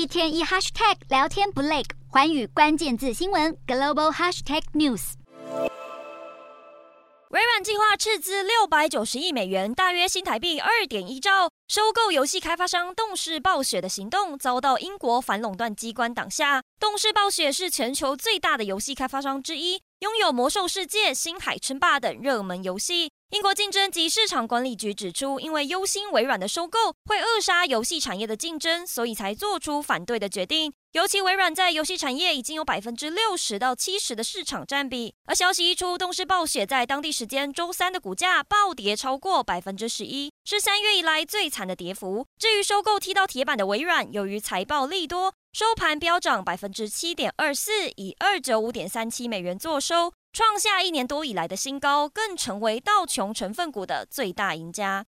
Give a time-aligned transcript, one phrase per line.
[0.00, 5.12] 一天一 hashtag 聊天不累，环宇关键字新闻 global hashtag news。
[7.28, 16.62] 微软计划斥资六百九十亿美元，大约新台币二点一兆，收购游戏开发商动视暴雪的行动遭到英国反垄断机关挡下。
[16.78, 23.12] 动视暴雪是全球最大的游戏开发商之一，拥有《魔兽世界》《星海争霸》等热门游戏。
[23.30, 30.72] 英国竞争及市场管理局指出，因为忧心微软的收购会扼杀游戏产业的竞争，所以才做出反对的决定。
[30.94, 35.14] 尤其微软在游戏产业已经有百分之六十到七十的市场占比。
[35.26, 42.26] 而消息一出，动视暴雪在当地时间周三的股价暴跌超过百分之十一，是三月以来最惨的跌幅。
[42.36, 50.12] 至于收购踢到铁板的微软，由于财报利多，收盘飙涨百分之七点二四，以二九五点三七美元作收。
[50.32, 54.98] 创下一年多以来的新高，更成为道琼成分股的最大赢家。